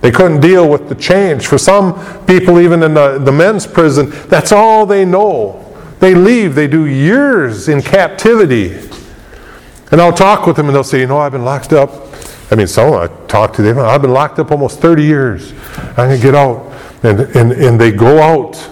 [0.00, 1.46] They couldn't deal with the change.
[1.46, 1.94] For some
[2.26, 5.64] people, even in the, the men's prison, that's all they know.
[5.98, 8.78] They leave, they do years in captivity.
[9.90, 11.90] And I'll talk with them and they'll say, You know, I've been locked up.
[12.50, 15.52] I mean, some I talk to them, I've been locked up almost 30 years.
[15.76, 16.72] I'm going to get out.
[17.02, 18.70] And, and, and they go out.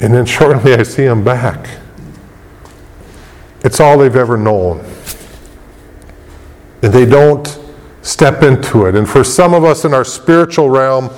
[0.00, 1.68] And then shortly I see them back.
[3.64, 4.84] It's all they've ever known.
[6.82, 7.58] And they don't
[8.02, 8.94] step into it.
[8.94, 11.10] And for some of us in our spiritual realm,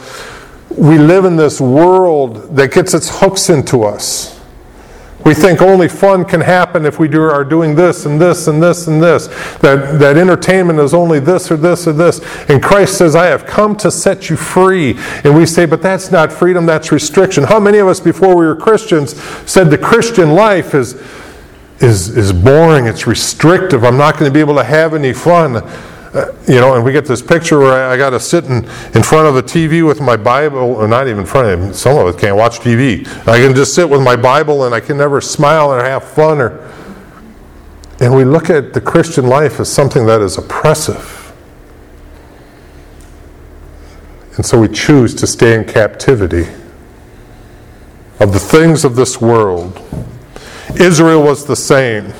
[0.71, 4.41] we live in this world that gets its hooks into us.
[5.25, 8.63] We think only fun can happen if we do, are doing this and this and
[8.63, 9.27] this and this.
[9.59, 12.21] That, that entertainment is only this or this or this.
[12.49, 14.97] And Christ says, I have come to set you free.
[15.25, 17.45] And we say, but that's not freedom, that's restriction.
[17.45, 20.95] How many of us before we were Christians said the Christian life is,
[21.81, 25.57] is, is boring, it's restrictive, I'm not going to be able to have any fun?
[26.13, 28.65] Uh, you know, and we get this picture where I, I got to sit in,
[28.95, 31.73] in front of a TV with my Bible, or not even in front of him.
[31.73, 33.07] Some of us can't watch TV.
[33.29, 36.41] I can just sit with my Bible and I can never smile or have fun.
[36.41, 36.69] Or,
[38.01, 41.33] and we look at the Christian life as something that is oppressive.
[44.37, 46.49] And so we choose to stay in captivity
[48.19, 49.81] of the things of this world.
[50.79, 52.13] Israel was the same.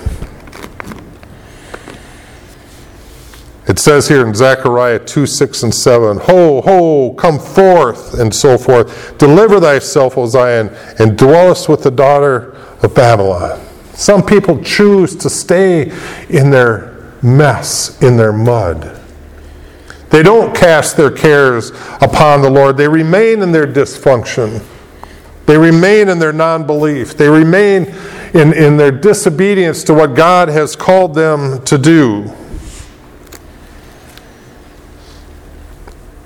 [3.71, 8.59] It says here in Zechariah 2 6 and 7, Ho, ho, come forth, and so
[8.59, 9.17] forth.
[9.17, 13.65] Deliver thyself, O Zion, and dwellest with the daughter of Babylon.
[13.95, 15.93] Some people choose to stay
[16.29, 19.01] in their mess, in their mud.
[20.11, 24.65] They don't cast their cares upon the Lord, they remain in their dysfunction.
[25.47, 27.17] They remain in their non belief.
[27.17, 27.95] They remain
[28.35, 32.31] in, in their disobedience to what God has called them to do.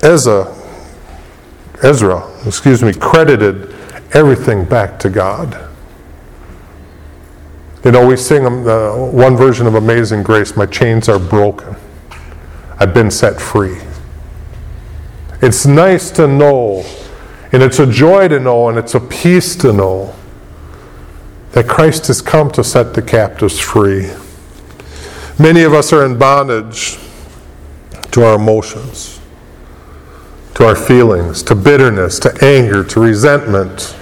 [0.01, 0.53] Ezra,
[1.81, 3.73] Ezra, excuse me, credited
[4.13, 5.69] everything back to God.
[7.83, 11.75] You know, we sing uh, one version of Amazing Grace My chains are broken,
[12.79, 13.79] I've been set free.
[15.41, 16.85] It's nice to know,
[17.51, 20.13] and it's a joy to know, and it's a peace to know
[21.55, 24.11] that Christ has come to set the captives free.
[25.39, 26.99] Many of us are in bondage
[28.11, 29.15] to our emotions
[30.55, 33.95] to our feelings, to bitterness, to anger, to resentment.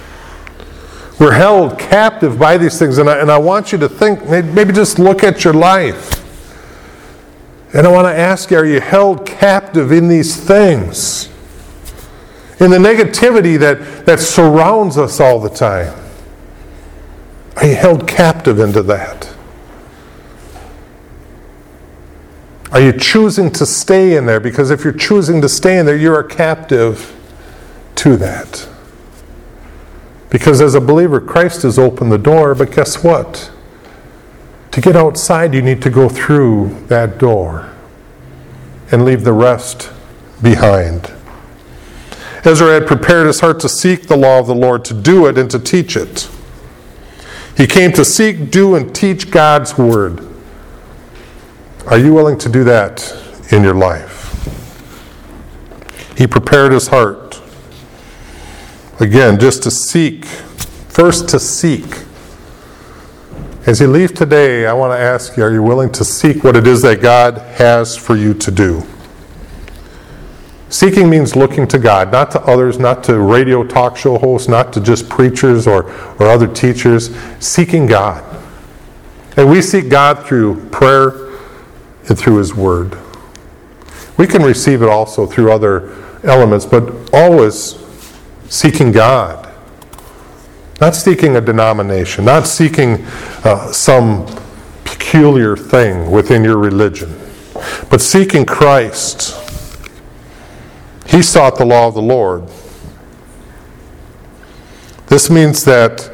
[1.18, 4.72] We're held captive by these things, and I, and I want you to think, maybe
[4.72, 6.22] just look at your life.
[7.74, 11.28] And I want to ask you, are you held captive in these things?
[12.60, 16.03] In the negativity that, that surrounds us all the time?
[17.56, 19.34] Are you held captive into that?
[22.72, 24.40] Are you choosing to stay in there?
[24.40, 27.14] Because if you're choosing to stay in there, you're captive
[27.94, 28.68] to that.
[30.28, 33.52] Because as a believer, Christ has opened the door, but guess what?
[34.72, 37.72] To get outside, you need to go through that door
[38.90, 39.92] and leave the rest
[40.42, 41.12] behind.
[42.44, 45.38] Ezra had prepared his heart to seek the law of the Lord, to do it,
[45.38, 46.28] and to teach it.
[47.56, 50.26] He came to seek, do, and teach God's word.
[51.86, 53.14] Are you willing to do that
[53.52, 54.22] in your life?
[56.16, 57.40] He prepared his heart.
[59.00, 61.84] Again, just to seek, first to seek.
[63.66, 66.56] As you leave today, I want to ask you are you willing to seek what
[66.56, 68.82] it is that God has for you to do?
[70.74, 74.72] Seeking means looking to God, not to others, not to radio talk show hosts, not
[74.72, 75.84] to just preachers or,
[76.18, 77.16] or other teachers.
[77.38, 78.24] Seeking God.
[79.36, 81.30] And we seek God through prayer,
[82.08, 82.98] and through His Word.
[84.16, 85.94] We can receive it also through other
[86.24, 87.78] elements, but always
[88.48, 89.48] seeking God.
[90.80, 93.04] Not seeking a denomination, not seeking
[93.44, 94.26] uh, some
[94.82, 97.14] peculiar thing within your religion,
[97.90, 99.43] but seeking Christ.
[101.14, 102.42] He sought the law of the Lord.
[105.06, 106.10] This means that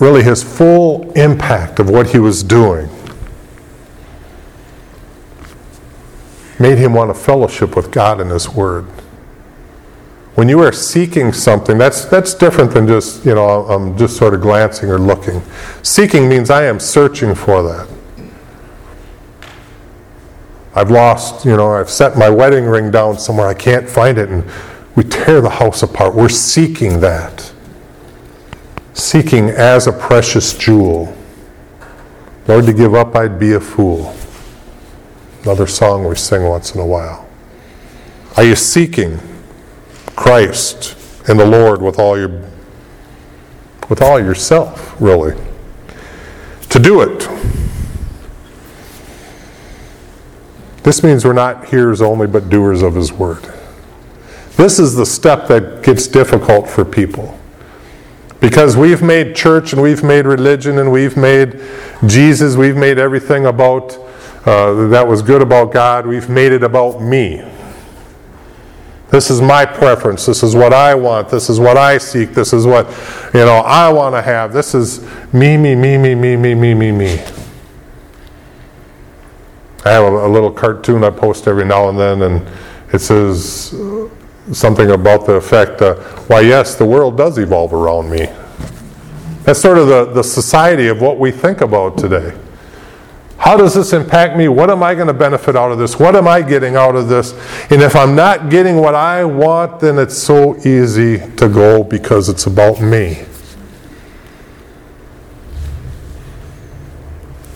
[0.00, 2.88] really his full impact of what he was doing
[6.58, 8.86] made him want to fellowship with God and his word.
[10.34, 14.34] When you are seeking something, that's, that's different than just, you know, I'm just sort
[14.34, 15.40] of glancing or looking.
[15.84, 17.95] Seeking means I am searching for that.
[20.76, 24.28] I've lost, you know, I've set my wedding ring down somewhere, I can't find it,
[24.28, 24.44] and
[24.94, 26.14] we tear the house apart.
[26.14, 27.50] We're seeking that.
[28.92, 31.16] Seeking as a precious jewel.
[32.46, 34.14] Lord, to give up, I'd be a fool.
[35.42, 37.26] Another song we sing once in a while.
[38.36, 39.18] Are you seeking
[40.14, 40.94] Christ
[41.26, 42.42] and the Lord with all your
[43.88, 45.40] with all yourself, really?
[46.70, 47.28] To do it,
[50.86, 53.42] This means we're not hearers only, but doers of His Word.
[54.56, 57.36] This is the step that gets difficult for people.
[58.38, 61.60] Because we've made church and we've made religion and we've made
[62.06, 63.98] Jesus, we've made everything about
[64.46, 67.44] uh, that was good about God, we've made it about me.
[69.10, 70.24] This is my preference.
[70.24, 71.28] This is what I want.
[71.30, 72.30] This is what I seek.
[72.30, 72.86] This is what,
[73.34, 74.52] you know, I want to have.
[74.52, 77.45] This is me, me, me, me, me, me, me, me, me.
[79.86, 82.48] I have a, a, little cartoon I post every now and then, and
[82.92, 83.72] it says
[84.50, 85.94] something about the effect, uh,
[86.26, 88.26] why, yes, the world does evolve around me.
[89.44, 92.36] That's sort of the, the society of what we think about today.
[93.38, 94.48] How does this impact me?
[94.48, 96.00] What am I going to benefit out of this?
[96.00, 97.32] What am I getting out of this?
[97.70, 102.28] And if I'm not getting what I want, then it's so easy to go because
[102.28, 103.24] it's about me.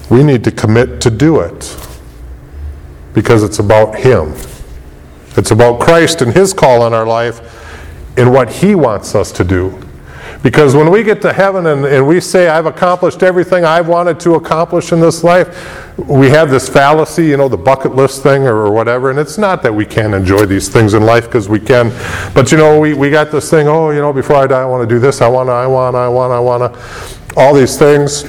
[0.08, 1.76] We need to commit to do it
[3.14, 4.34] because it's about Him.
[5.36, 7.40] It's about Christ and His call on our life
[8.16, 9.80] and what He wants us to do.
[10.42, 14.18] Because when we get to heaven and, and we say, I've accomplished everything I've wanted
[14.20, 18.44] to accomplish in this life, we have this fallacy, you know, the bucket list thing
[18.44, 19.10] or, or whatever.
[19.10, 21.90] And it's not that we can't enjoy these things in life because we can.
[22.32, 24.64] But, you know, we, we got this thing, oh, you know, before I die, I
[24.64, 26.74] want to do this, I want to, I want to, I want to, I want
[26.74, 27.38] to.
[27.38, 28.24] All these things.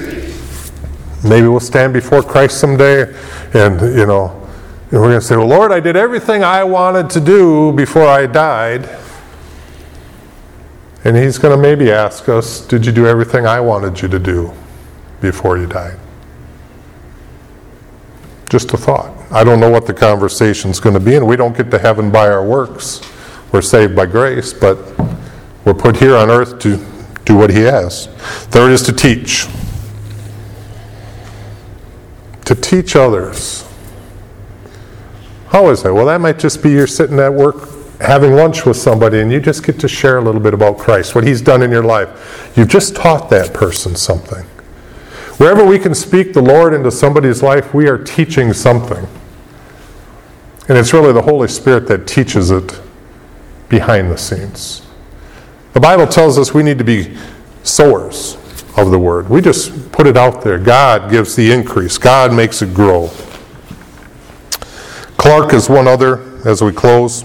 [1.24, 3.14] Maybe we'll stand before Christ someday
[3.54, 4.41] and, you know,
[4.92, 8.06] and we're going to say, Well, Lord, I did everything I wanted to do before
[8.06, 8.90] I died.
[11.04, 14.18] And He's going to maybe ask us, Did you do everything I wanted you to
[14.18, 14.52] do
[15.22, 15.98] before you died?
[18.50, 19.16] Just a thought.
[19.32, 22.10] I don't know what the conversation's going to be, and we don't get to heaven
[22.10, 23.00] by our works.
[23.50, 24.76] We're saved by grace, but
[25.64, 26.76] we're put here on earth to
[27.24, 28.08] do what He has.
[28.50, 29.46] Third is to teach.
[32.44, 33.71] To teach others.
[35.52, 35.92] How is that?
[35.92, 37.68] Well, that might just be you're sitting at work
[38.00, 41.14] having lunch with somebody and you just get to share a little bit about Christ,
[41.14, 42.50] what He's done in your life.
[42.56, 44.44] You've just taught that person something.
[45.36, 49.06] Wherever we can speak the Lord into somebody's life, we are teaching something.
[50.68, 52.80] And it's really the Holy Spirit that teaches it
[53.68, 54.86] behind the scenes.
[55.74, 57.14] The Bible tells us we need to be
[57.62, 58.38] sowers
[58.78, 59.28] of the Word.
[59.28, 60.58] We just put it out there.
[60.58, 63.10] God gives the increase, God makes it grow.
[65.22, 67.22] Clarke is one other, as we close,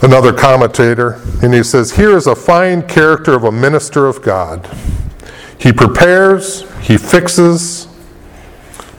[0.00, 4.66] another commentator, and he says, Here is a fine character of a minister of God.
[5.58, 7.86] He prepares, he fixes,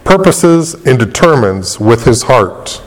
[0.03, 2.83] purposes, and determines with his heart,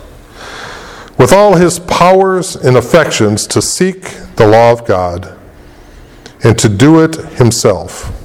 [1.19, 4.03] with all his powers and affections, to seek
[4.37, 5.37] the law of God
[6.45, 8.17] and to do it himself,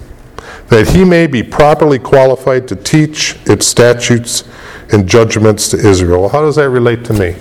[0.68, 4.44] that he may be properly qualified to teach its statutes
[4.92, 6.30] and judgments to Israel.
[6.30, 7.36] How does that relate to me?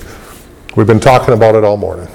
[0.77, 2.09] We've been talking about it all morning.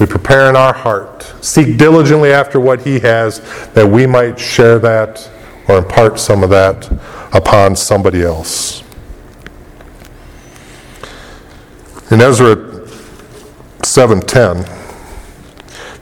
[0.00, 3.40] We prepare in our heart, seek diligently after what He has,
[3.72, 5.30] that we might share that
[5.68, 6.90] or impart some of that
[7.34, 8.82] upon somebody else.
[12.10, 12.56] In Ezra
[13.82, 14.64] 7:10,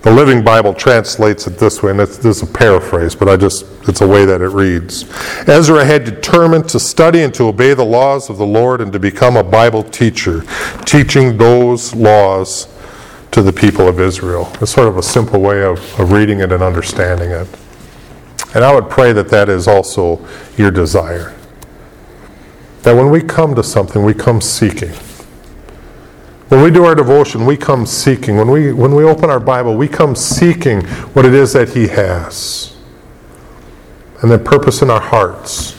[0.04, 3.64] the Living Bible translates it this way, and this is a paraphrase, but I just,
[3.88, 5.04] it's a way that it reads.
[5.48, 8.98] Ezra had determined to study and to obey the laws of the Lord and to
[8.98, 10.44] become a Bible teacher,
[10.84, 12.68] teaching those laws
[13.30, 14.52] to the people of Israel.
[14.60, 17.48] It's sort of a simple way of, of reading it and understanding it.
[18.54, 20.22] And I would pray that that is also
[20.58, 21.34] your desire.
[22.82, 24.92] That when we come to something, we come seeking.
[26.54, 28.36] When we do our devotion, we come seeking.
[28.36, 30.82] When we, when we open our Bible, we come seeking
[31.12, 32.76] what it is that He has.
[34.22, 35.76] And then purpose in our hearts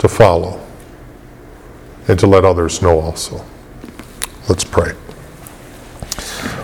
[0.00, 0.60] to follow
[2.08, 3.44] and to let others know also.
[4.48, 4.94] Let's pray.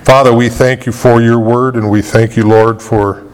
[0.02, 3.24] Father, we thank you for your word, and we thank you, Lord, for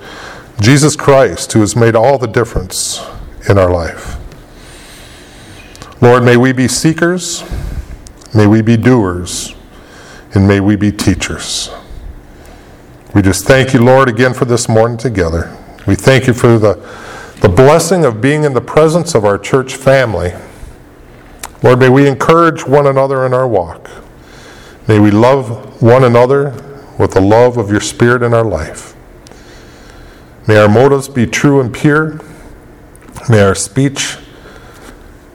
[0.60, 3.02] Jesus Christ, who has made all the difference
[3.48, 4.18] in our life.
[6.02, 7.44] Lord, may we be seekers,
[8.34, 9.54] may we be doers,
[10.36, 11.70] and may we be teachers.
[13.14, 15.56] We just thank you, Lord, again for this morning together.
[15.86, 16.74] We thank you for the,
[17.40, 20.34] the blessing of being in the presence of our church family.
[21.62, 23.90] Lord, may we encourage one another in our walk.
[24.86, 26.50] May we love one another
[26.98, 28.94] with the love of your Spirit in our life.
[30.46, 32.20] May our motives be true and pure.
[33.30, 34.18] May our speech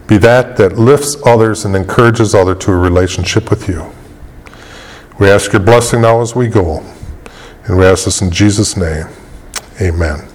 [0.07, 3.91] be that that lifts others and encourages others to a relationship with you.
[5.21, 6.83] We ask your blessing now as we go.
[7.65, 9.05] And we ask this in Jesus' name.
[9.79, 10.30] Amen.